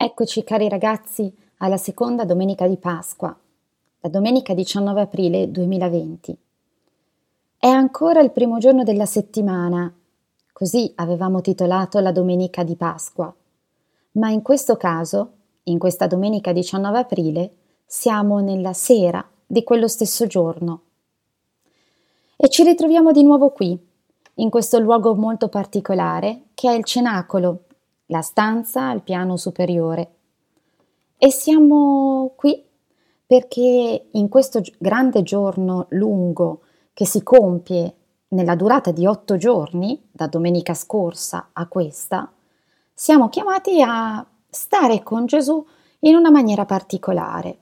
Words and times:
Eccoci 0.00 0.44
cari 0.44 0.68
ragazzi 0.68 1.28
alla 1.56 1.76
seconda 1.76 2.24
domenica 2.24 2.68
di 2.68 2.76
Pasqua, 2.76 3.36
la 3.98 4.08
domenica 4.08 4.54
19 4.54 5.00
aprile 5.00 5.50
2020. 5.50 6.38
È 7.58 7.66
ancora 7.66 8.20
il 8.20 8.30
primo 8.30 8.58
giorno 8.58 8.84
della 8.84 9.06
settimana, 9.06 9.92
così 10.52 10.92
avevamo 10.94 11.40
titolato 11.40 11.98
la 11.98 12.12
domenica 12.12 12.62
di 12.62 12.76
Pasqua, 12.76 13.34
ma 14.12 14.30
in 14.30 14.40
questo 14.40 14.76
caso, 14.76 15.32
in 15.64 15.80
questa 15.80 16.06
domenica 16.06 16.52
19 16.52 16.96
aprile, 16.96 17.54
siamo 17.84 18.38
nella 18.38 18.74
sera 18.74 19.28
di 19.44 19.64
quello 19.64 19.88
stesso 19.88 20.28
giorno. 20.28 20.82
E 22.36 22.48
ci 22.48 22.62
ritroviamo 22.62 23.10
di 23.10 23.24
nuovo 23.24 23.50
qui, 23.50 23.76
in 24.34 24.48
questo 24.48 24.78
luogo 24.78 25.16
molto 25.16 25.48
particolare 25.48 26.42
che 26.54 26.70
è 26.70 26.74
il 26.74 26.84
cenacolo 26.84 27.64
la 28.08 28.20
stanza 28.20 28.88
al 28.88 29.02
piano 29.02 29.36
superiore. 29.36 30.14
E 31.16 31.30
siamo 31.30 32.32
qui 32.36 32.64
perché 33.26 34.08
in 34.10 34.28
questo 34.28 34.60
grande 34.78 35.22
giorno 35.22 35.86
lungo 35.90 36.62
che 36.94 37.04
si 37.06 37.22
compie 37.22 37.94
nella 38.28 38.56
durata 38.56 38.90
di 38.90 39.06
otto 39.06 39.36
giorni, 39.36 40.08
da 40.10 40.26
domenica 40.26 40.74
scorsa 40.74 41.50
a 41.52 41.66
questa, 41.66 42.30
siamo 42.94 43.28
chiamati 43.28 43.82
a 43.82 44.24
stare 44.48 45.02
con 45.02 45.26
Gesù 45.26 45.64
in 46.00 46.14
una 46.14 46.30
maniera 46.30 46.64
particolare. 46.64 47.58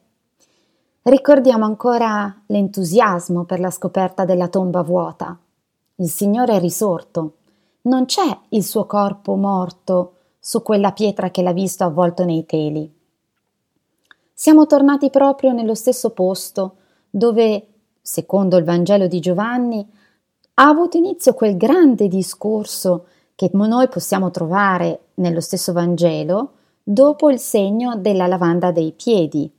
Ricordiamo 1.03 1.65
ancora 1.65 2.43
l'entusiasmo 2.47 3.45
per 3.45 3.61
la 3.61 3.71
scoperta 3.71 4.25
della 4.25 4.49
tomba 4.49 4.83
vuota. 4.83 5.39
Il 5.97 6.09
Signore 6.09 6.57
è 6.57 6.61
risorto. 6.61 7.37
Non 7.83 8.07
c'è 8.07 8.39
il 8.51 8.65
suo 8.65 8.87
corpo 8.87 9.37
morto 9.37 10.16
su 10.47 10.63
quella 10.63 10.93
pietra 10.93 11.33
che 11.33 11.43
l'ha 11.43 11.53
visto 11.53 11.83
avvolto 11.83 12.25
nei 12.25 12.47
teli. 12.47 12.89
Siamo 14.33 14.67
tornati 14.67 15.11
proprio 15.11 15.51
nello 15.51 15.75
stesso 15.75 16.11
posto 16.11 16.77
dove, 17.11 17.67
secondo 18.01 18.57
il 18.57 18.63
Vangelo 18.63 19.09
di 19.09 19.19
Giovanni, 19.19 19.85
ha 20.55 20.69
avuto 20.69 20.99
inizio 20.99 21.35
quel 21.35 21.57
grande 21.57 22.07
discorso 22.07 23.07
che 23.35 23.51
noi 23.55 23.89
possiamo 23.89 24.31
trovare 24.31 25.07
nello 25.15 25.41
stesso 25.41 25.73
Vangelo 25.73 26.53
dopo 26.81 27.29
il 27.29 27.41
segno 27.41 27.97
della 27.97 28.29
lavanda 28.29 28.71
dei 28.71 28.93
piedi. 28.93 29.53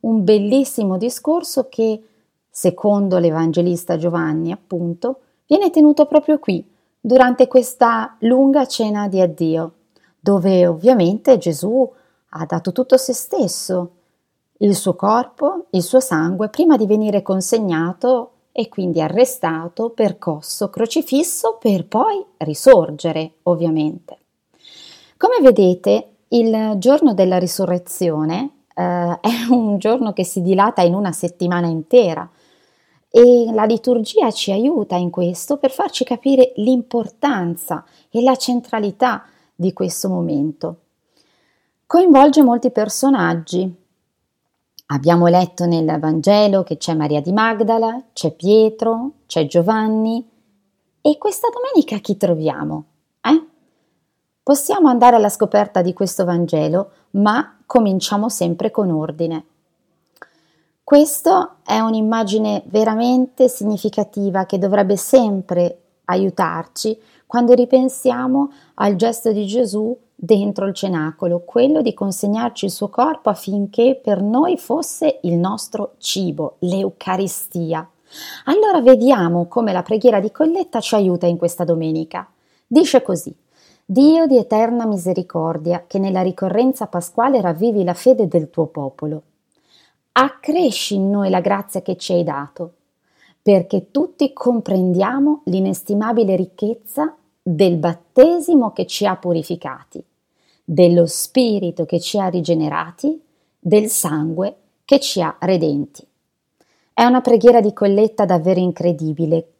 Un 0.00 0.24
bellissimo 0.24 0.98
discorso 0.98 1.70
che, 1.70 2.02
secondo 2.50 3.16
l'Evangelista 3.16 3.96
Giovanni, 3.96 4.52
appunto, 4.52 5.20
viene 5.46 5.70
tenuto 5.70 6.04
proprio 6.04 6.38
qui, 6.38 6.62
durante 7.00 7.46
questa 7.48 8.14
lunga 8.18 8.66
cena 8.66 9.08
di 9.08 9.22
addio 9.22 9.72
dove 10.28 10.66
ovviamente 10.66 11.38
Gesù 11.38 11.90
ha 12.30 12.44
dato 12.44 12.70
tutto 12.72 12.98
se 12.98 13.14
stesso, 13.14 13.92
il 14.58 14.76
suo 14.76 14.94
corpo, 14.94 15.68
il 15.70 15.82
suo 15.82 16.00
sangue, 16.00 16.50
prima 16.50 16.76
di 16.76 16.86
venire 16.86 17.22
consegnato 17.22 18.32
e 18.52 18.68
quindi 18.68 19.00
arrestato, 19.00 19.88
percosso, 19.88 20.68
crocifisso, 20.68 21.56
per 21.58 21.86
poi 21.86 22.22
risorgere, 22.38 23.36
ovviamente. 23.44 24.18
Come 25.16 25.38
vedete, 25.40 26.16
il 26.28 26.74
giorno 26.76 27.14
della 27.14 27.38
risurrezione 27.38 28.64
eh, 28.74 28.82
è 29.22 29.30
un 29.48 29.78
giorno 29.78 30.12
che 30.12 30.24
si 30.24 30.42
dilata 30.42 30.82
in 30.82 30.92
una 30.92 31.12
settimana 31.12 31.68
intera 31.68 32.28
e 33.10 33.48
la 33.50 33.64
liturgia 33.64 34.30
ci 34.30 34.52
aiuta 34.52 34.94
in 34.96 35.08
questo 35.08 35.56
per 35.56 35.70
farci 35.70 36.04
capire 36.04 36.52
l'importanza 36.56 37.82
e 38.10 38.20
la 38.20 38.36
centralità 38.36 39.24
di 39.60 39.72
questo 39.72 40.08
momento. 40.08 40.82
Coinvolge 41.84 42.44
molti 42.44 42.70
personaggi. 42.70 43.74
Abbiamo 44.86 45.26
letto 45.26 45.66
nel 45.66 45.98
Vangelo 45.98 46.62
che 46.62 46.76
c'è 46.76 46.94
Maria 46.94 47.20
di 47.20 47.32
Magdala, 47.32 48.04
c'è 48.12 48.30
Pietro, 48.30 49.14
c'è 49.26 49.46
Giovanni. 49.46 50.24
E 51.00 51.18
questa 51.18 51.48
domenica 51.52 51.98
chi 51.98 52.16
troviamo? 52.16 52.84
Eh? 53.20 53.46
Possiamo 54.44 54.88
andare 54.88 55.16
alla 55.16 55.28
scoperta 55.28 55.82
di 55.82 55.92
questo 55.92 56.24
Vangelo, 56.24 56.90
ma 57.12 57.58
cominciamo 57.66 58.28
sempre 58.28 58.70
con 58.70 58.90
ordine. 58.92 59.44
Questa 60.84 61.56
è 61.64 61.80
un'immagine 61.80 62.62
veramente 62.66 63.48
significativa 63.48 64.46
che 64.46 64.58
dovrebbe 64.58 64.96
sempre 64.96 65.80
aiutarci 66.04 66.98
quando 67.28 67.52
ripensiamo 67.52 68.50
al 68.76 68.96
gesto 68.96 69.32
di 69.32 69.46
Gesù 69.46 69.94
dentro 70.14 70.64
il 70.64 70.72
cenacolo, 70.72 71.42
quello 71.44 71.82
di 71.82 71.92
consegnarci 71.92 72.64
il 72.64 72.70
suo 72.70 72.88
corpo 72.88 73.28
affinché 73.28 74.00
per 74.02 74.22
noi 74.22 74.56
fosse 74.56 75.18
il 75.24 75.34
nostro 75.34 75.96
cibo, 75.98 76.56
l'Eucaristia. 76.60 77.86
Allora 78.46 78.80
vediamo 78.80 79.46
come 79.46 79.74
la 79.74 79.82
preghiera 79.82 80.20
di 80.20 80.32
Colletta 80.32 80.80
ci 80.80 80.94
aiuta 80.94 81.26
in 81.26 81.36
questa 81.36 81.64
domenica. 81.64 82.26
Dice 82.66 83.02
così. 83.02 83.36
Dio 83.84 84.26
di 84.26 84.38
eterna 84.38 84.86
misericordia, 84.86 85.84
che 85.86 85.98
nella 85.98 86.22
ricorrenza 86.22 86.86
pasquale 86.86 87.42
ravvivi 87.42 87.84
la 87.84 87.94
fede 87.94 88.26
del 88.26 88.48
tuo 88.48 88.68
popolo. 88.68 89.22
Accresci 90.12 90.94
in 90.94 91.10
noi 91.10 91.28
la 91.28 91.40
grazia 91.40 91.82
che 91.82 91.98
ci 91.98 92.14
hai 92.14 92.24
dato, 92.24 92.72
perché 93.42 93.90
tutti 93.90 94.32
comprendiamo 94.32 95.42
l'inestimabile 95.44 96.36
ricchezza 96.36 97.14
del 97.50 97.76
battesimo 97.76 98.72
che 98.72 98.86
ci 98.86 99.06
ha 99.06 99.16
purificati, 99.16 100.04
dello 100.62 101.06
Spirito 101.06 101.86
che 101.86 101.98
ci 101.98 102.18
ha 102.18 102.28
rigenerati, 102.28 103.18
del 103.58 103.88
sangue 103.88 104.56
che 104.84 105.00
ci 105.00 105.22
ha 105.22 105.34
redenti. 105.40 106.06
È 106.92 107.04
una 107.04 107.22
preghiera 107.22 107.62
di 107.62 107.72
colletta 107.72 108.26
davvero 108.26 108.60
incredibile. 108.60 109.52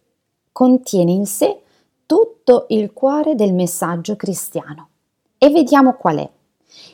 Contiene 0.52 1.12
in 1.12 1.24
sé 1.24 1.60
tutto 2.04 2.66
il 2.68 2.92
cuore 2.92 3.34
del 3.34 3.54
messaggio 3.54 4.16
cristiano. 4.16 4.88
E 5.38 5.48
vediamo 5.48 5.94
qual 5.94 6.18
è. 6.18 6.28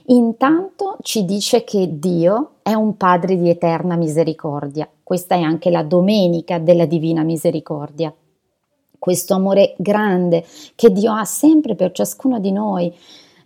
Intanto 0.07 0.99
ci 1.01 1.25
dice 1.25 1.65
che 1.65 1.99
Dio 1.99 2.53
è 2.63 2.75
un 2.75 2.97
Padre 2.97 3.37
di 3.37 3.49
eterna 3.49 3.97
misericordia. 3.97 4.89
Questa 5.03 5.35
è 5.35 5.41
anche 5.41 5.71
la 5.71 5.83
domenica 5.83 6.59
della 6.59 6.87
Divina 6.87 7.23
Misericordia. 7.23 8.15
Questo 9.05 9.35
amore 9.35 9.75
grande 9.77 10.47
che 10.75 10.91
Dio 10.91 11.13
ha 11.13 11.27
sempre 11.27 11.75
per 11.75 11.93
ciascuno 11.93 12.41
di 12.41 12.51
noi 12.51 12.91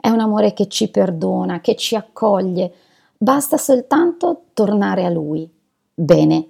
è 0.01 0.09
un 0.09 0.21
amore 0.21 0.53
che 0.53 0.69
ci 0.69 0.89
perdona, 0.89 1.61
che 1.61 1.75
ci 1.75 1.97
accoglie. 1.97 2.73
Basta 3.19 3.57
soltanto 3.57 4.43
tornare 4.53 5.05
a 5.05 5.09
Lui. 5.09 5.51
Bene, 5.93 6.47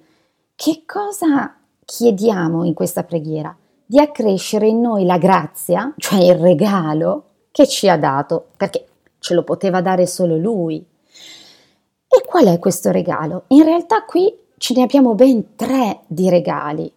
che 0.54 0.82
cosa 0.84 1.56
chiediamo 1.86 2.64
in 2.64 2.74
questa 2.74 3.02
preghiera? 3.02 3.56
Di 3.86 3.98
accrescere 3.98 4.68
in 4.68 4.82
noi 4.82 5.06
la 5.06 5.16
grazia, 5.16 5.94
cioè 5.96 6.22
il 6.22 6.34
regalo 6.34 7.24
che 7.50 7.66
ci 7.66 7.88
ha 7.88 7.96
dato, 7.96 8.48
perché 8.58 8.88
ce 9.20 9.32
lo 9.32 9.42
poteva 9.42 9.80
dare 9.80 10.06
solo 10.06 10.36
Lui. 10.36 10.84
E 12.06 12.24
qual 12.26 12.44
è 12.44 12.58
questo 12.58 12.90
regalo? 12.90 13.44
In 13.46 13.64
realtà 13.64 14.04
qui 14.04 14.30
ce 14.58 14.74
ne 14.74 14.82
abbiamo 14.82 15.14
ben 15.14 15.56
tre 15.56 16.00
di 16.06 16.28
regali, 16.28 16.92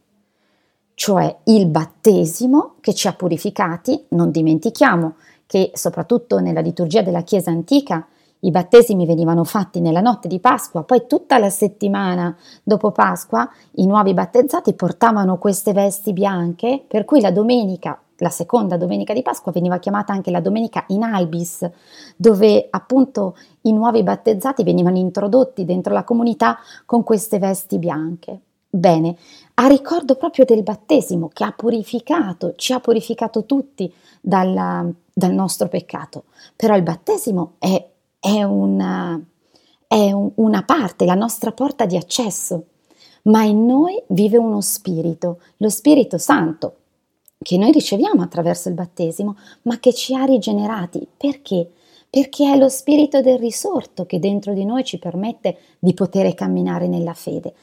cioè 1.02 1.36
il 1.46 1.66
battesimo 1.66 2.76
che 2.80 2.94
ci 2.94 3.08
ha 3.08 3.14
purificati, 3.14 4.06
non 4.10 4.30
dimentichiamo 4.30 5.16
che 5.48 5.72
soprattutto 5.74 6.38
nella 6.38 6.60
liturgia 6.60 7.02
della 7.02 7.24
Chiesa 7.24 7.50
antica 7.50 8.06
i 8.42 8.52
battesimi 8.52 9.08
venivano 9.08 9.44
fatti 9.44 9.80
nella 9.80 10.00
notte 10.02 10.28
di 10.28 10.40
Pasqua, 10.40 10.84
poi 10.84 11.08
tutta 11.08 11.40
la 11.40 11.50
settimana 11.50 12.38
dopo 12.62 12.92
Pasqua 12.92 13.50
i 13.78 13.88
nuovi 13.88 14.14
battezzati 14.14 14.76
portavano 14.76 15.40
queste 15.40 15.74
vesti 15.74 16.14
bianche, 16.14 16.84
per 16.88 17.04
cui 17.04 17.20
la 17.20 17.32
domenica 17.32 18.00
la 18.18 18.30
seconda 18.30 18.78
domenica 18.78 19.16
di 19.16 19.24
Pasqua 19.24 19.52
veniva 19.52 19.80
chiamata 19.80 20.14
anche 20.14 20.30
la 20.30 20.40
domenica 20.40 20.84
in 20.90 21.02
albis, 21.02 21.68
dove 22.16 22.68
appunto 22.70 23.36
i 23.62 23.74
nuovi 23.74 24.04
battezzati 24.04 24.64
venivano 24.64 25.00
introdotti 25.00 25.66
dentro 25.66 25.96
la 25.96 26.04
comunità 26.04 26.60
con 26.86 27.02
queste 27.02 27.40
vesti 27.40 27.80
bianche. 27.80 28.42
Bene, 28.74 29.18
a 29.56 29.68
ricordo 29.68 30.16
proprio 30.16 30.46
del 30.46 30.64
battesimo 30.64 31.30
che 31.34 31.44
ha 31.44 31.52
purificato, 31.52 32.54
ci 32.56 32.72
ha 32.72 32.80
purificato 32.80 33.46
tutti 33.46 33.94
dalla, 34.22 34.90
dal 35.14 35.34
nostro 35.34 35.68
peccato. 35.68 36.24
Però 36.56 36.78
il 36.78 36.82
battesimo 36.82 37.56
è, 37.60 37.86
è, 38.18 38.44
una, 38.44 39.22
è 39.88 40.12
un, 40.14 40.32
una 40.36 40.64
parte, 40.64 41.04
la 41.04 41.16
nostra 41.16 41.52
porta 41.52 41.86
di 41.86 41.98
accesso, 41.98 42.68
ma 43.24 43.44
in 43.44 43.66
noi 43.66 44.02
vive 44.08 44.38
uno 44.38 44.62
spirito, 44.62 45.42
lo 45.58 45.70
Spirito 45.70 46.18
Santo, 46.18 46.78
che 47.38 47.58
noi 47.58 47.74
riceviamo 47.74 48.22
attraverso 48.22 48.70
il 48.70 48.76
battesimo, 48.76 49.36
ma 49.64 49.80
che 49.80 49.94
ci 49.94 50.16
ha 50.16 50.24
rigenerati. 50.24 51.06
Perché? 51.18 51.72
Perché 52.10 52.54
è 52.54 52.58
lo 52.58 52.70
spirito 52.70 53.20
del 53.22 53.38
risorto 53.38 54.06
che 54.06 54.18
dentro 54.20 54.54
di 54.54 54.64
noi 54.64 54.86
ci 54.86 54.98
permette 54.98 55.58
di 55.78 55.94
poter 55.94 56.34
camminare 56.34 56.88
nella 56.88 57.14
fede. 57.14 57.54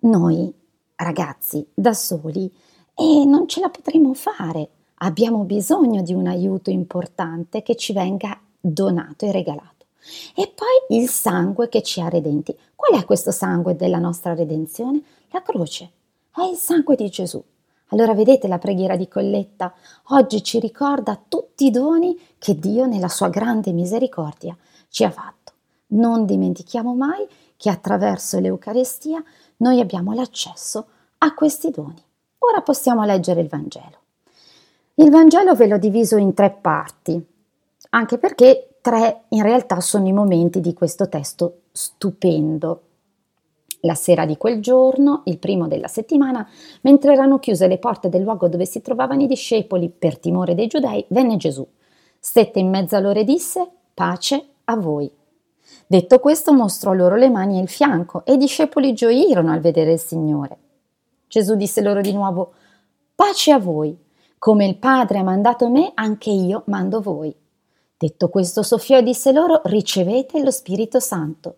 Noi, 0.00 0.52
ragazzi, 0.98 1.66
da 1.74 1.92
soli, 1.92 2.52
e 2.94 3.24
non 3.24 3.46
ce 3.48 3.60
la 3.60 3.68
potremo 3.68 4.14
fare. 4.14 4.68
Abbiamo 5.00 5.44
bisogno 5.44 6.02
di 6.02 6.12
un 6.12 6.26
aiuto 6.26 6.70
importante 6.70 7.62
che 7.62 7.76
ci 7.76 7.92
venga 7.92 8.38
donato 8.60 9.24
e 9.24 9.32
regalato. 9.32 9.86
E 10.34 10.52
poi 10.54 10.98
il 10.98 11.08
sangue 11.08 11.68
che 11.68 11.82
ci 11.82 12.00
ha 12.00 12.08
redenti. 12.08 12.56
Qual 12.74 13.00
è 13.00 13.04
questo 13.04 13.30
sangue 13.30 13.76
della 13.76 13.98
nostra 13.98 14.34
redenzione? 14.34 15.00
La 15.30 15.42
croce. 15.42 15.90
È 16.34 16.42
il 16.42 16.56
sangue 16.56 16.96
di 16.96 17.08
Gesù. 17.08 17.42
Allora 17.90 18.14
vedete 18.14 18.48
la 18.48 18.58
preghiera 18.58 18.96
di 18.96 19.08
Colletta 19.08 19.72
oggi 20.08 20.42
ci 20.42 20.58
ricorda 20.58 21.18
tutti 21.28 21.66
i 21.66 21.70
doni 21.70 22.18
che 22.38 22.58
Dio 22.58 22.86
nella 22.86 23.08
sua 23.08 23.30
grande 23.30 23.72
misericordia 23.72 24.56
ci 24.88 25.04
ha 25.04 25.10
fatto. 25.10 25.52
Non 25.88 26.26
dimentichiamo 26.26 26.94
mai 26.94 27.26
che 27.56 27.70
attraverso 27.70 28.38
l'Eucarestia 28.38 29.22
noi 29.58 29.80
abbiamo 29.80 30.12
l'accesso 30.12 30.86
a 31.18 31.34
questi 31.34 31.70
doni. 31.70 32.02
Ora 32.38 32.60
possiamo 32.62 33.04
leggere 33.04 33.40
il 33.40 33.48
Vangelo. 33.48 33.98
Il 34.94 35.10
Vangelo 35.10 35.54
ve 35.54 35.66
l'ho 35.66 35.78
diviso 35.78 36.16
in 36.16 36.34
tre 36.34 36.50
parti, 36.50 37.24
anche 37.90 38.18
perché 38.18 38.78
tre 38.80 39.24
in 39.28 39.42
realtà 39.42 39.80
sono 39.80 40.06
i 40.08 40.12
momenti 40.12 40.60
di 40.60 40.74
questo 40.74 41.08
testo 41.08 41.62
stupendo. 41.72 42.82
La 43.82 43.94
sera 43.94 44.26
di 44.26 44.36
quel 44.36 44.60
giorno, 44.60 45.22
il 45.26 45.38
primo 45.38 45.68
della 45.68 45.86
settimana, 45.86 46.48
mentre 46.80 47.12
erano 47.12 47.38
chiuse 47.38 47.68
le 47.68 47.78
porte 47.78 48.08
del 48.08 48.22
luogo 48.22 48.48
dove 48.48 48.66
si 48.66 48.82
trovavano 48.82 49.22
i 49.22 49.28
discepoli 49.28 49.88
per 49.88 50.18
timore 50.18 50.56
dei 50.56 50.66
giudei, 50.66 51.04
venne 51.08 51.36
Gesù. 51.36 51.66
Stette 52.18 52.58
in 52.58 52.68
mezzo 52.68 52.96
a 52.96 53.00
loro 53.00 53.20
e 53.20 53.24
disse: 53.24 53.68
Pace 53.94 54.46
a 54.64 54.76
voi. 54.76 55.08
Detto 55.86 56.18
questo, 56.18 56.52
mostrò 56.52 56.92
loro 56.92 57.16
le 57.16 57.30
mani 57.30 57.58
e 57.58 57.62
il 57.62 57.68
fianco, 57.68 58.24
e 58.24 58.34
i 58.34 58.36
discepoli 58.36 58.92
gioirono 58.92 59.52
al 59.52 59.60
vedere 59.60 59.92
il 59.92 59.98
Signore. 59.98 60.58
Gesù 61.28 61.54
disse 61.54 61.80
loro 61.80 62.00
di 62.00 62.12
nuovo: 62.12 62.52
Pace 63.14 63.52
a 63.52 63.58
voi. 63.58 63.96
Come 64.38 64.66
il 64.66 64.76
Padre 64.76 65.18
ha 65.18 65.22
mandato 65.22 65.68
me, 65.68 65.90
anche 65.94 66.30
io 66.30 66.62
mando 66.66 67.00
voi. 67.00 67.34
Detto 67.96 68.28
questo, 68.28 68.62
soffiò 68.62 68.98
e 68.98 69.02
disse 69.02 69.32
loro: 69.32 69.62
Ricevete 69.64 70.42
lo 70.42 70.50
Spirito 70.50 71.00
Santo. 71.00 71.56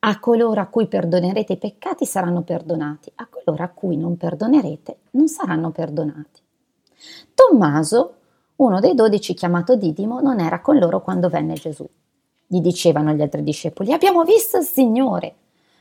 A 0.00 0.18
coloro 0.18 0.60
a 0.60 0.66
cui 0.66 0.86
perdonerete 0.86 1.54
i 1.54 1.58
peccati 1.58 2.04
saranno 2.04 2.42
perdonati, 2.42 3.12
a 3.16 3.28
coloro 3.28 3.62
a 3.62 3.68
cui 3.68 3.96
non 3.96 4.16
perdonerete 4.16 4.98
non 5.12 5.28
saranno 5.28 5.70
perdonati. 5.70 6.40
Tommaso, 7.34 8.14
uno 8.56 8.80
dei 8.80 8.94
dodici 8.94 9.34
chiamato 9.34 9.76
Didimo, 9.76 10.20
non 10.20 10.40
era 10.40 10.60
con 10.60 10.78
loro 10.78 11.02
quando 11.02 11.28
venne 11.28 11.54
Gesù. 11.54 11.88
Gli 12.52 12.60
dicevano 12.60 13.14
gli 13.14 13.22
altri 13.22 13.42
discepoli: 13.42 13.94
Abbiamo 13.94 14.24
visto 14.24 14.58
il 14.58 14.64
Signore. 14.64 15.36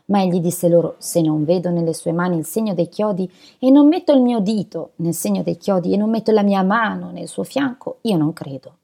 Ma 0.05 0.21
egli 0.21 0.39
disse 0.39 0.69
loro: 0.69 0.95
Se 0.99 1.19
non 1.19 1.43
vedo 1.43 1.69
nelle 1.69 1.93
sue 1.93 2.13
mani 2.13 2.37
il 2.37 2.45
segno 2.45 2.73
dei 2.73 2.87
chiodi 2.87 3.29
e 3.59 3.69
non 3.69 3.89
metto 3.89 4.13
il 4.13 4.21
mio 4.21 4.39
dito 4.39 4.91
nel 4.97 5.13
segno 5.13 5.43
dei 5.43 5.57
chiodi 5.57 5.91
e 5.91 5.97
non 5.97 6.09
metto 6.09 6.31
la 6.31 6.43
mia 6.43 6.63
mano 6.63 7.11
nel 7.11 7.27
suo 7.27 7.43
fianco, 7.43 7.97
io 8.03 8.15
non 8.15 8.31
credo. 8.31 8.77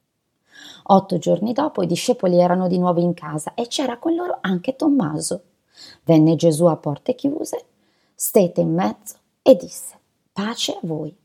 Otto 0.90 1.18
giorni 1.18 1.54
dopo 1.54 1.82
i 1.82 1.88
discepoli 1.88 2.38
erano 2.38 2.68
di 2.68 2.78
nuovo 2.78 3.00
in 3.00 3.14
casa 3.14 3.54
e 3.54 3.68
c'era 3.68 3.98
con 4.00 4.16
loro 4.16 4.40
anche 4.42 4.76
Tommaso. 4.76 5.44
Venne 6.04 6.36
Gesù 6.36 6.66
a 6.66 6.76
porte 6.76 7.16
chiuse, 7.16 7.68
stette 8.14 8.60
in 8.60 8.74
mezzo 8.74 9.16
e 9.42 9.56
disse: 9.56 9.96
Pace 10.34 10.74
a 10.74 10.80
voi. 10.82 11.16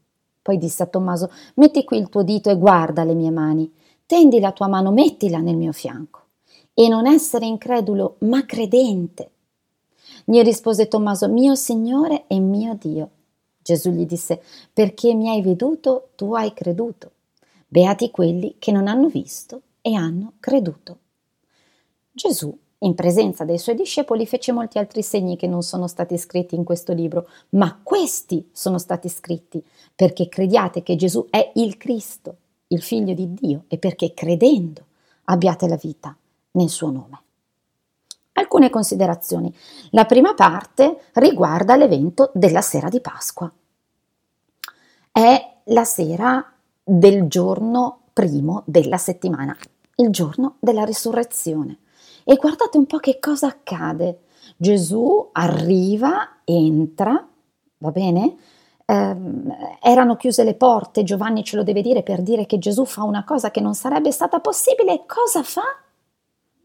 Poi 0.41 0.59
disse 0.59 0.85
a 0.85 0.87
Tommaso: 0.87 1.29
Metti 1.55 1.83
qui 1.83 1.99
il 1.99 2.09
tuo 2.09 2.23
dito 2.23 2.51
e 2.51 2.57
guarda 2.57 3.03
le 3.03 3.15
mie 3.15 3.33
mani. 3.33 3.69
Tendi 4.07 4.39
la 4.39 4.53
tua 4.53 4.69
mano, 4.69 4.93
mettila 4.93 5.39
nel 5.39 5.57
mio 5.57 5.73
fianco. 5.73 6.22
E 6.75 6.89
non 6.89 7.07
essere 7.07 7.45
incredulo, 7.45 8.17
ma 8.21 8.47
credente. 8.47 9.31
Gli 10.25 10.41
rispose 10.41 10.89
Tommaso, 10.89 11.29
mio 11.29 11.55
Signore 11.55 12.25
e 12.29 12.39
mio 12.39 12.77
Dio. 12.81 13.11
Gesù 13.63 13.91
gli 13.91 14.07
disse, 14.07 14.43
perché 14.73 15.15
mi 15.15 15.29
hai 15.29 15.43
veduto, 15.43 16.09
tu 16.17 16.35
hai 16.35 16.55
creduto. 16.55 17.11
Beati 17.69 18.11
quelli 18.11 18.57
che 18.59 18.73
non 18.73 18.89
hanno 18.89 19.09
visto 19.09 19.63
e 19.83 19.95
hanno 19.95 20.35
creduto. 20.41 20.99
Gesù, 22.11 22.57
in 22.79 22.95
presenza 22.95 23.45
dei 23.45 23.59
suoi 23.59 23.77
discepoli, 23.77 24.27
fece 24.27 24.53
molti 24.53 24.79
altri 24.79 25.03
segni 25.03 25.37
che 25.37 25.47
non 25.47 25.63
sono 25.63 25.87
stati 25.87 26.17
scritti 26.17 26.55
in 26.55 26.65
questo 26.65 26.93
libro, 26.93 27.29
ma 27.51 27.81
questi 27.83 28.49
sono 28.53 28.79
stati 28.79 29.09
scritti 29.09 29.63
perché 29.95 30.29
crediate 30.29 30.83
che 30.83 30.97
Gesù 30.97 31.27
è 31.29 31.53
il 31.57 31.77
Cristo, 31.77 32.37
il 32.69 32.83
figlio 32.83 33.15
di 33.15 33.33
Dio, 33.35 33.65
e 33.69 33.79
perché 33.79 34.15
credendo 34.15 34.87
abbiate 35.25 35.69
la 35.69 35.77
vita 35.77 36.17
nel 36.53 36.69
suo 36.69 36.91
nome. 36.91 37.21
Alcune 38.35 38.71
considerazioni. 38.71 39.55
La 39.91 40.07
prima 40.07 40.35
parte 40.35 41.09
riguarda 41.15 41.77
l'evento 41.77 42.31
della 42.35 42.63
sera 42.63 42.89
di 42.89 43.01
Pasqua. 43.01 43.53
È 45.11 45.57
la 45.65 45.85
sera 45.85 46.53
del 46.83 47.29
giorno 47.29 48.01
primo 48.13 48.63
della 48.67 48.97
settimana, 48.97 49.57
il 49.97 50.11
giorno 50.11 50.57
della 50.61 50.85
risurrezione. 50.85 51.79
E 52.25 52.37
guardate 52.37 52.79
un 52.79 52.87
po' 52.87 52.99
che 52.99 53.19
cosa 53.19 53.49
accade. 53.49 54.23
Gesù 54.57 55.29
arriva, 55.33 56.39
entra, 56.45 57.27
va 57.79 57.91
bene? 57.91 58.37
Eh, 58.85 59.17
erano 59.81 60.17
chiuse 60.17 60.45
le 60.45 60.55
porte, 60.55 61.05
Giovanni 61.05 61.45
ce 61.45 61.57
lo 61.57 61.63
deve 61.63 61.83
dire 61.83 62.03
per 62.03 62.23
dire 62.23 62.47
che 62.47 62.59
Gesù 62.59 62.85
fa 62.85 63.03
una 63.03 63.25
cosa 63.25 63.51
che 63.51 63.61
non 63.61 63.75
sarebbe 63.75 64.11
stata 64.11 64.41
possibile. 64.41 65.05
Cosa 65.07 65.43
fa? 65.43 65.63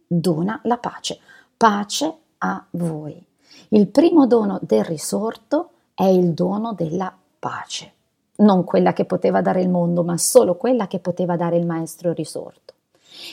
Dona 0.07 0.59
la 0.63 0.77
pace 0.77 1.19
pace 1.57 2.17
a 2.37 2.65
voi. 2.71 3.21
Il 3.69 3.87
primo 3.87 4.27
dono 4.27 4.59
del 4.61 4.85
risorto 4.85 5.71
è 5.93 6.05
il 6.05 6.33
dono 6.33 6.73
della 6.73 7.13
pace, 7.39 7.93
non 8.37 8.63
quella 8.63 8.93
che 8.93 9.05
poteva 9.05 9.41
dare 9.41 9.61
il 9.61 9.69
mondo, 9.69 10.03
ma 10.03 10.17
solo 10.17 10.55
quella 10.55 10.87
che 10.87 10.99
poteva 10.99 11.35
dare 11.35 11.57
il 11.57 11.65
Maestro 11.65 12.13
risorto. 12.13 12.75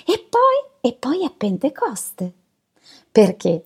E 0.07 0.27
poi, 0.29 0.81
e 0.81 0.95
poi 0.95 1.25
è 1.25 1.31
Pentecoste. 1.31 2.33
Perché? 3.13 3.65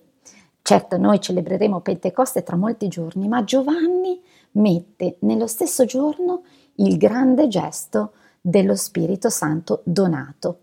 Certo, 0.61 0.97
noi 0.97 1.19
celebreremo 1.19 1.79
Pentecoste 1.79 2.43
tra 2.43 2.57
molti 2.57 2.89
giorni, 2.89 3.27
ma 3.27 3.43
Giovanni 3.43 4.21
mette 4.51 5.15
nello 5.21 5.47
stesso 5.47 5.85
giorno 5.85 6.43
il 6.75 6.97
grande 6.97 7.47
gesto 7.47 8.11
dello 8.41 8.75
Spirito 8.75 9.29
Santo 9.29 9.81
donato. 9.85 10.59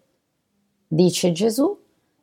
Dice 0.86 1.32
Gesù, 1.32 1.76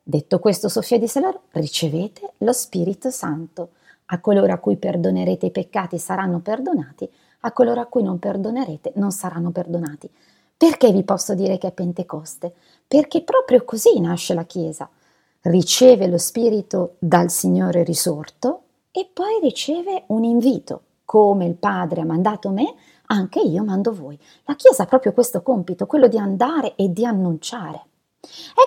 Detto 0.06 0.38
questo, 0.38 0.68
Sofia 0.68 0.98
disse 0.98 1.18
loro, 1.18 1.44
ricevete 1.52 2.34
lo 2.38 2.52
Spirito 2.52 3.08
Santo. 3.08 3.70
A 4.08 4.20
coloro 4.20 4.52
a 4.52 4.58
cui 4.58 4.76
perdonerete 4.76 5.46
i 5.46 5.50
peccati 5.50 5.98
saranno 5.98 6.40
perdonati, 6.40 7.10
a 7.40 7.52
coloro 7.52 7.80
a 7.80 7.86
cui 7.86 8.02
non 8.02 8.18
perdonerete 8.18 8.92
non 8.96 9.12
saranno 9.12 9.50
perdonati. 9.50 10.10
Perché 10.54 10.92
vi 10.92 11.04
posso 11.04 11.34
dire 11.34 11.56
che 11.56 11.68
è 11.68 11.72
Pentecoste? 11.72 12.52
Perché 12.86 13.22
proprio 13.22 13.64
così 13.64 13.98
nasce 13.98 14.34
la 14.34 14.44
Chiesa. 14.44 14.90
Riceve 15.40 16.06
lo 16.06 16.18
Spirito 16.18 16.96
dal 16.98 17.30
Signore 17.30 17.82
risorto 17.82 18.60
e 18.90 19.08
poi 19.10 19.40
riceve 19.40 20.04
un 20.08 20.22
invito. 20.22 20.82
Come 21.06 21.46
il 21.46 21.54
Padre 21.54 22.02
ha 22.02 22.06
mandato 22.06 22.50
me, 22.50 22.74
anche 23.06 23.40
io 23.40 23.64
mando 23.64 23.94
voi. 23.94 24.18
La 24.44 24.54
Chiesa 24.54 24.82
ha 24.82 24.86
proprio 24.86 25.14
questo 25.14 25.42
compito, 25.42 25.86
quello 25.86 26.08
di 26.08 26.18
andare 26.18 26.74
e 26.76 26.92
di 26.92 27.06
annunciare. 27.06 27.86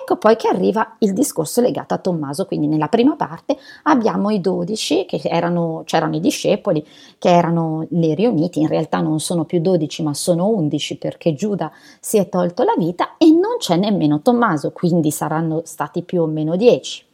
Ecco 0.00 0.16
poi 0.16 0.36
che 0.36 0.48
arriva 0.48 0.96
il 0.98 1.12
discorso 1.12 1.60
legato 1.60 1.94
a 1.94 1.98
Tommaso, 1.98 2.46
quindi 2.46 2.66
nella 2.66 2.88
prima 2.88 3.16
parte 3.16 3.56
abbiamo 3.84 4.30
i 4.30 4.40
dodici, 4.40 5.04
che 5.06 5.20
erano, 5.24 5.82
c'erano 5.84 6.16
i 6.16 6.20
discepoli, 6.20 6.86
che 7.18 7.28
erano 7.28 7.86
lì 7.90 8.14
riuniti, 8.14 8.60
in 8.60 8.68
realtà 8.68 9.00
non 9.00 9.20
sono 9.20 9.44
più 9.44 9.60
dodici 9.60 10.02
ma 10.02 10.14
sono 10.14 10.48
undici 10.48 10.96
perché 10.96 11.34
Giuda 11.34 11.70
si 12.00 12.18
è 12.18 12.28
tolto 12.28 12.62
la 12.62 12.74
vita 12.76 13.16
e 13.18 13.30
non 13.30 13.56
c'è 13.58 13.76
nemmeno 13.76 14.20
Tommaso, 14.20 14.72
quindi 14.72 15.10
saranno 15.10 15.62
stati 15.64 16.02
più 16.02 16.22
o 16.22 16.26
meno 16.26 16.56
dieci. 16.56 17.04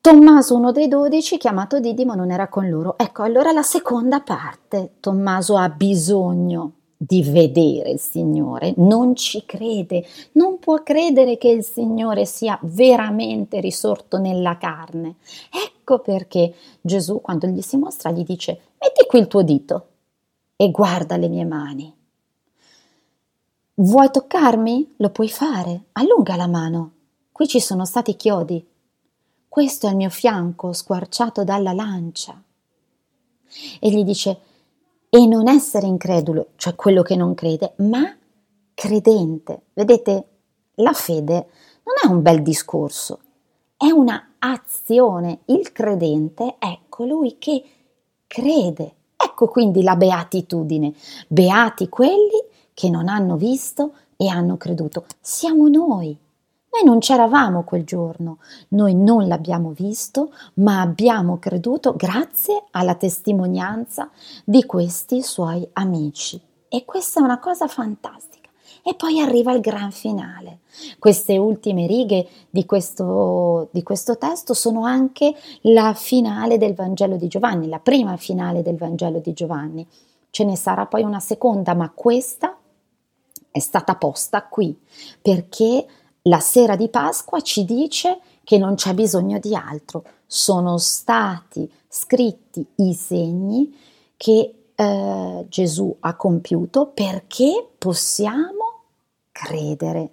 Tommaso, 0.00 0.54
uno 0.54 0.72
dei 0.72 0.88
dodici, 0.88 1.38
chiamato 1.38 1.80
Didimo, 1.80 2.14
non 2.14 2.30
era 2.30 2.48
con 2.48 2.68
loro. 2.68 2.96
Ecco, 2.96 3.24
allora 3.24 3.50
la 3.52 3.62
seconda 3.62 4.20
parte. 4.20 4.92
Tommaso 5.00 5.56
ha 5.56 5.68
bisogno 5.68 6.77
di 7.00 7.22
vedere 7.22 7.90
il 7.90 8.00
Signore, 8.00 8.74
non 8.78 9.14
ci 9.14 9.46
crede, 9.46 10.04
non 10.32 10.58
può 10.58 10.82
credere 10.82 11.38
che 11.38 11.48
il 11.48 11.62
Signore 11.62 12.26
sia 12.26 12.58
veramente 12.62 13.60
risorto 13.60 14.18
nella 14.18 14.58
carne. 14.58 15.14
Ecco 15.48 16.00
perché 16.00 16.52
Gesù, 16.80 17.20
quando 17.20 17.46
gli 17.46 17.60
si 17.62 17.76
mostra, 17.76 18.10
gli 18.10 18.24
dice: 18.24 18.60
Metti 18.80 19.06
qui 19.06 19.20
il 19.20 19.28
tuo 19.28 19.42
dito 19.42 19.86
e 20.56 20.72
guarda 20.72 21.16
le 21.16 21.28
mie 21.28 21.44
mani. 21.44 21.94
Vuoi 23.74 24.10
toccarmi? 24.10 24.94
Lo 24.96 25.10
puoi 25.10 25.28
fare. 25.28 25.84
Allunga 25.92 26.34
la 26.34 26.48
mano. 26.48 26.92
Qui 27.30 27.46
ci 27.46 27.60
sono 27.60 27.84
stati 27.84 28.16
chiodi. 28.16 28.66
Questo 29.46 29.86
è 29.86 29.90
il 29.90 29.96
mio 29.96 30.10
fianco 30.10 30.72
squarciato 30.72 31.44
dalla 31.44 31.72
lancia. 31.72 32.42
E 33.78 33.88
gli 33.88 34.02
dice: 34.02 34.40
e 35.10 35.26
non 35.26 35.48
essere 35.48 35.86
incredulo, 35.86 36.48
cioè 36.56 36.74
quello 36.74 37.02
che 37.02 37.16
non 37.16 37.34
crede, 37.34 37.74
ma 37.78 38.16
credente. 38.74 39.62
Vedete, 39.72 40.26
la 40.76 40.92
fede 40.92 41.46
non 41.84 41.94
è 42.02 42.06
un 42.06 42.22
bel 42.22 42.42
discorso, 42.42 43.20
è 43.76 43.90
una 43.90 44.34
azione. 44.38 45.40
Il 45.46 45.72
credente 45.72 46.56
è 46.58 46.78
colui 46.88 47.36
che 47.38 47.62
crede. 48.26 48.94
Ecco 49.16 49.48
quindi 49.48 49.82
la 49.82 49.96
beatitudine. 49.96 50.92
Beati 51.26 51.88
quelli 51.88 52.44
che 52.74 52.88
non 52.88 53.08
hanno 53.08 53.36
visto 53.36 53.92
e 54.16 54.28
hanno 54.28 54.56
creduto. 54.56 55.06
Siamo 55.20 55.68
noi. 55.68 56.16
Noi 56.70 56.84
non 56.84 56.98
c'eravamo 56.98 57.64
quel 57.64 57.84
giorno, 57.84 58.38
noi 58.68 58.94
non 58.94 59.26
l'abbiamo 59.26 59.70
visto, 59.70 60.32
ma 60.54 60.80
abbiamo 60.80 61.38
creduto 61.38 61.96
grazie 61.96 62.64
alla 62.72 62.94
testimonianza 62.94 64.10
di 64.44 64.64
questi 64.66 65.22
suoi 65.22 65.66
amici. 65.72 66.40
E 66.68 66.84
questa 66.84 67.20
è 67.20 67.22
una 67.22 67.38
cosa 67.38 67.66
fantastica. 67.66 68.50
E 68.82 68.94
poi 68.94 69.20
arriva 69.20 69.52
il 69.52 69.60
gran 69.60 69.90
finale. 69.90 70.60
Queste 70.98 71.36
ultime 71.36 71.86
righe 71.86 72.28
di 72.50 72.64
questo, 72.64 73.68
di 73.70 73.82
questo 73.82 74.16
testo 74.18 74.54
sono 74.54 74.84
anche 74.84 75.34
la 75.62 75.94
finale 75.94 76.58
del 76.58 76.74
Vangelo 76.74 77.16
di 77.16 77.28
Giovanni, 77.28 77.68
la 77.68 77.80
prima 77.80 78.16
finale 78.16 78.62
del 78.62 78.76
Vangelo 78.76 79.18
di 79.18 79.32
Giovanni. 79.32 79.86
Ce 80.30 80.44
ne 80.44 80.56
sarà 80.56 80.86
poi 80.86 81.02
una 81.02 81.20
seconda, 81.20 81.74
ma 81.74 81.90
questa 81.90 82.56
è 83.50 83.58
stata 83.58 83.96
posta 83.96 84.44
qui 84.44 84.78
perché 85.20 85.86
la 86.22 86.40
sera 86.40 86.76
di 86.76 86.88
Pasqua 86.88 87.40
ci 87.40 87.64
dice 87.64 88.20
che 88.44 88.58
non 88.58 88.74
c'è 88.74 88.94
bisogno 88.94 89.38
di 89.38 89.54
altro, 89.54 90.04
sono 90.26 90.78
stati 90.78 91.70
scritti 91.88 92.66
i 92.76 92.94
segni 92.94 93.76
che 94.16 94.54
eh, 94.74 95.46
Gesù 95.48 95.96
ha 96.00 96.14
compiuto 96.14 96.86
perché 96.86 97.68
possiamo 97.78 98.82
credere 99.32 100.10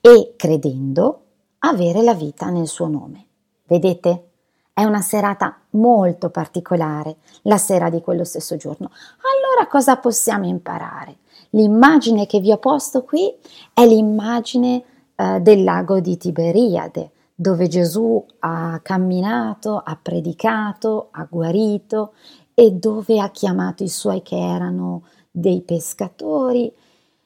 e 0.00 0.34
credendo 0.36 1.22
avere 1.60 2.02
la 2.02 2.14
vita 2.14 2.50
nel 2.50 2.66
suo 2.66 2.88
nome. 2.88 3.26
Vedete? 3.64 4.28
È 4.74 4.84
una 4.84 5.00
serata 5.00 5.60
molto 5.70 6.30
particolare, 6.30 7.16
la 7.42 7.58
sera 7.58 7.90
di 7.90 8.00
quello 8.00 8.24
stesso 8.24 8.56
giorno. 8.56 8.90
Allora 9.20 9.68
cosa 9.68 9.96
possiamo 9.96 10.46
imparare? 10.46 11.18
L'immagine 11.50 12.26
che 12.26 12.40
vi 12.40 12.50
ho 12.50 12.58
posto 12.58 13.04
qui 13.04 13.32
è 13.74 13.86
l'immagine 13.86 14.84
eh, 15.22 15.40
del 15.40 15.62
lago 15.62 16.00
di 16.00 16.16
Tiberiade, 16.16 17.10
dove 17.32 17.68
Gesù 17.68 18.24
ha 18.40 18.80
camminato, 18.82 19.78
ha 19.78 19.96
predicato, 20.00 21.08
ha 21.12 21.26
guarito 21.30 22.14
e 22.54 22.72
dove 22.72 23.20
ha 23.20 23.30
chiamato 23.30 23.84
i 23.84 23.88
suoi 23.88 24.22
che 24.22 24.36
erano 24.36 25.04
dei 25.30 25.60
pescatori. 25.60 26.72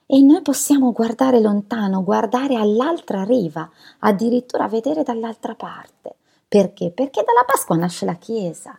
E 0.09 0.21
noi 0.21 0.43
possiamo 0.43 0.93
guardare 0.93 1.41
lontano, 1.41 2.05
guardare 2.05 2.57
all'altra 2.57 3.25
riva, 3.25 3.69
addirittura 4.01 4.69
vedere 4.69 5.03
dall'altra 5.03 5.55
parte. 5.55 6.17
Perché? 6.47 6.91
Perché 6.91 7.25
dalla 7.25 7.45
Pasqua 7.45 7.77
nasce 7.77 8.05
la 8.05 8.15
Chiesa. 8.15 8.79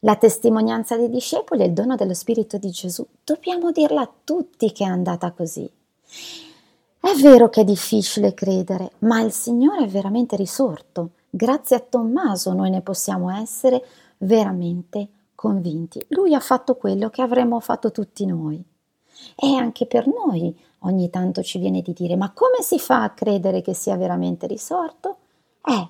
La 0.00 0.16
testimonianza 0.16 0.96
dei 0.96 1.08
discepoli 1.08 1.62
è 1.62 1.66
il 1.66 1.72
dono 1.72 1.96
dello 1.96 2.14
Spirito 2.14 2.58
di 2.58 2.70
Gesù. 2.70 3.04
Dobbiamo 3.24 3.72
dirla 3.72 4.02
a 4.02 4.10
tutti 4.22 4.70
che 4.70 4.84
è 4.84 4.88
andata 4.88 5.32
così. 5.32 5.68
È 7.04 7.14
vero 7.16 7.50
che 7.50 7.60
è 7.60 7.64
difficile 7.64 8.32
credere, 8.32 8.92
ma 9.00 9.20
il 9.20 9.30
Signore 9.30 9.84
è 9.84 9.88
veramente 9.88 10.36
risorto. 10.36 11.10
Grazie 11.28 11.76
a 11.76 11.80
Tommaso 11.80 12.54
noi 12.54 12.70
ne 12.70 12.80
possiamo 12.80 13.30
essere 13.30 13.84
veramente 14.16 15.08
convinti. 15.34 16.02
Lui 16.08 16.32
ha 16.32 16.40
fatto 16.40 16.76
quello 16.76 17.10
che 17.10 17.20
avremmo 17.20 17.60
fatto 17.60 17.90
tutti 17.90 18.24
noi. 18.24 18.64
E 19.36 19.54
anche 19.54 19.84
per 19.84 20.06
noi 20.06 20.58
ogni 20.78 21.10
tanto 21.10 21.42
ci 21.42 21.58
viene 21.58 21.82
di 21.82 21.92
dire, 21.92 22.16
ma 22.16 22.32
come 22.32 22.62
si 22.62 22.78
fa 22.78 23.02
a 23.02 23.10
credere 23.10 23.60
che 23.60 23.74
sia 23.74 23.96
veramente 23.96 24.46
risorto? 24.46 25.18
Eh, 25.62 25.88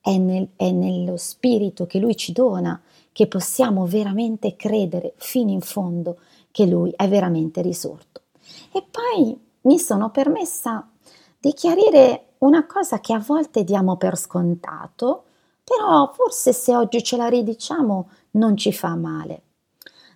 è, 0.00 0.18
nel, 0.18 0.48
è 0.56 0.72
nello 0.72 1.16
spirito 1.16 1.86
che 1.86 2.00
lui 2.00 2.16
ci 2.16 2.32
dona 2.32 2.82
che 3.12 3.28
possiamo 3.28 3.86
veramente 3.86 4.56
credere 4.56 5.12
fino 5.14 5.52
in 5.52 5.60
fondo 5.60 6.18
che 6.50 6.66
lui 6.66 6.92
è 6.96 7.06
veramente 7.06 7.62
risorto. 7.62 8.22
E 8.72 8.84
poi 8.90 9.48
mi 9.62 9.78
sono 9.78 10.10
permessa 10.10 10.88
di 11.38 11.52
chiarire 11.52 12.34
una 12.38 12.66
cosa 12.66 13.00
che 13.00 13.12
a 13.12 13.22
volte 13.24 13.64
diamo 13.64 13.96
per 13.96 14.16
scontato, 14.16 15.24
però 15.64 16.10
forse 16.12 16.52
se 16.52 16.74
oggi 16.74 17.02
ce 17.02 17.16
la 17.16 17.28
ridiciamo 17.28 18.10
non 18.32 18.56
ci 18.56 18.72
fa 18.72 18.94
male. 18.96 19.42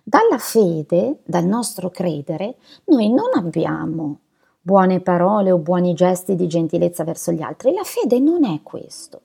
Dalla 0.03 0.37
fede, 0.37 1.21
dal 1.25 1.45
nostro 1.45 1.89
credere, 1.89 2.57
noi 2.85 3.09
non 3.09 3.29
abbiamo 3.33 4.19
buone 4.61 4.99
parole 4.99 5.51
o 5.51 5.57
buoni 5.57 5.93
gesti 5.93 6.35
di 6.35 6.47
gentilezza 6.47 7.03
verso 7.03 7.31
gli 7.31 7.41
altri. 7.41 7.73
La 7.73 7.83
fede 7.83 8.19
non 8.19 8.45
è 8.45 8.61
questo. 8.63 9.21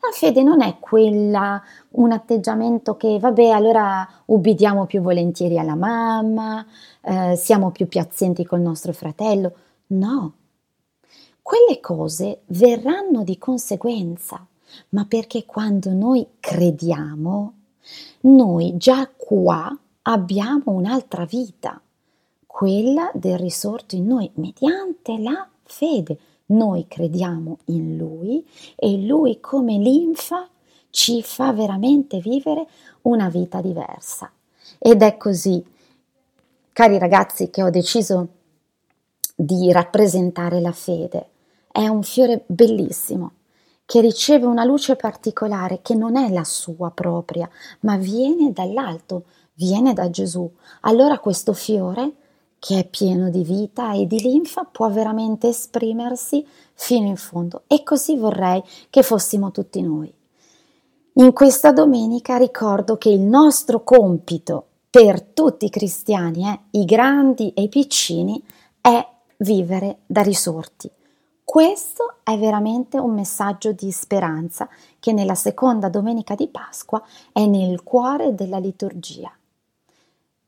La 0.00 0.10
fede 0.12 0.42
non 0.42 0.60
è 0.60 0.78
quella, 0.78 1.62
un 1.90 2.12
atteggiamento 2.12 2.96
che, 2.96 3.18
vabbè, 3.18 3.48
allora 3.48 4.06
ubbidiamo 4.26 4.86
più 4.86 5.00
volentieri 5.00 5.58
alla 5.58 5.74
mamma, 5.74 6.64
eh, 7.02 7.36
siamo 7.36 7.70
più 7.70 7.88
piazzenti 7.88 8.44
col 8.44 8.60
nostro 8.60 8.92
fratello. 8.92 9.52
No, 9.88 10.32
quelle 11.48 11.80
cose 11.80 12.42
verranno 12.48 13.24
di 13.24 13.38
conseguenza, 13.38 14.44
ma 14.90 15.06
perché 15.06 15.46
quando 15.46 15.92
noi 15.92 16.26
crediamo, 16.38 17.52
noi 18.20 18.76
già 18.76 19.08
qua 19.16 19.74
abbiamo 20.02 20.72
un'altra 20.72 21.24
vita, 21.24 21.80
quella 22.46 23.10
del 23.14 23.38
risorto 23.38 23.96
in 23.96 24.06
noi 24.06 24.30
mediante 24.34 25.18
la 25.18 25.48
fede. 25.62 26.18
Noi 26.50 26.86
crediamo 26.88 27.58
in 27.66 27.96
Lui 27.96 28.46
e 28.74 29.04
Lui 29.04 29.40
come 29.40 29.76
linfa 29.76 30.48
ci 30.90 31.22
fa 31.22 31.52
veramente 31.52 32.18
vivere 32.20 32.66
una 33.02 33.28
vita 33.28 33.60
diversa. 33.60 34.30
Ed 34.78 35.02
è 35.02 35.16
così, 35.16 35.64
cari 36.72 36.98
ragazzi, 36.98 37.50
che 37.50 37.62
ho 37.62 37.70
deciso 37.70 38.28
di 39.34 39.70
rappresentare 39.72 40.60
la 40.60 40.72
fede. 40.72 41.28
È 41.70 41.86
un 41.86 42.02
fiore 42.02 42.44
bellissimo 42.46 43.32
che 43.84 44.00
riceve 44.00 44.46
una 44.46 44.64
luce 44.64 44.96
particolare 44.96 45.80
che 45.80 45.94
non 45.94 46.16
è 46.16 46.30
la 46.30 46.44
sua 46.44 46.90
propria, 46.90 47.48
ma 47.80 47.96
viene 47.96 48.52
dall'alto, 48.52 49.24
viene 49.54 49.92
da 49.92 50.10
Gesù. 50.10 50.50
Allora 50.82 51.18
questo 51.18 51.52
fiore 51.52 52.12
che 52.58 52.80
è 52.80 52.86
pieno 52.86 53.30
di 53.30 53.42
vita 53.42 53.92
e 53.92 54.06
di 54.06 54.20
linfa, 54.20 54.64
può 54.64 54.88
veramente 54.90 55.48
esprimersi 55.48 56.46
fino 56.74 57.06
in 57.06 57.16
fondo. 57.16 57.62
E 57.66 57.82
così 57.82 58.16
vorrei 58.16 58.62
che 58.90 59.02
fossimo 59.02 59.50
tutti 59.50 59.80
noi. 59.80 60.12
In 61.14 61.32
questa 61.32 61.72
domenica 61.72 62.36
ricordo 62.36 62.96
che 62.96 63.08
il 63.08 63.20
nostro 63.20 63.82
compito 63.82 64.66
per 64.90 65.20
tutti 65.20 65.66
i 65.66 65.70
cristiani, 65.70 66.48
eh, 66.48 66.78
i 66.78 66.84
grandi 66.84 67.52
e 67.54 67.62
i 67.62 67.68
piccini, 67.68 68.42
è 68.80 69.06
vivere 69.38 69.98
da 70.06 70.22
risorti. 70.22 70.90
Questo 71.44 72.16
è 72.22 72.38
veramente 72.38 72.98
un 72.98 73.14
messaggio 73.14 73.72
di 73.72 73.90
speranza 73.90 74.68
che 75.00 75.12
nella 75.12 75.34
seconda 75.34 75.88
domenica 75.88 76.34
di 76.34 76.46
Pasqua 76.48 77.02
è 77.32 77.46
nel 77.46 77.82
cuore 77.82 78.34
della 78.34 78.58
liturgia 78.58 79.32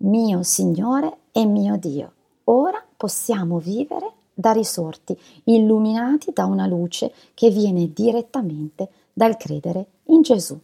mio 0.02 0.42
Signore 0.42 1.18
e 1.32 1.44
mio 1.44 1.76
Dio. 1.76 2.12
Ora 2.44 2.84
possiamo 2.96 3.58
vivere 3.58 4.12
da 4.32 4.52
risorti, 4.52 5.18
illuminati 5.44 6.32
da 6.32 6.46
una 6.46 6.66
luce 6.66 7.12
che 7.34 7.50
viene 7.50 7.92
direttamente 7.92 8.88
dal 9.12 9.36
credere 9.36 9.86
in 10.04 10.22
Gesù. 10.22 10.58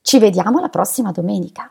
Ci 0.00 0.18
vediamo 0.18 0.58
la 0.58 0.68
prossima 0.68 1.12
domenica. 1.12 1.70